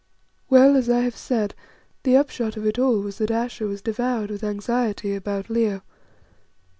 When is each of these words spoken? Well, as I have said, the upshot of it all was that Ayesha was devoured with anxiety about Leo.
Well, 0.49 0.75
as 0.75 0.89
I 0.89 1.01
have 1.01 1.15
said, 1.15 1.53
the 2.01 2.17
upshot 2.17 2.57
of 2.57 2.65
it 2.65 2.79
all 2.79 3.01
was 3.01 3.19
that 3.19 3.29
Ayesha 3.29 3.65
was 3.67 3.83
devoured 3.83 4.31
with 4.31 4.43
anxiety 4.43 5.13
about 5.13 5.47
Leo. 5.47 5.83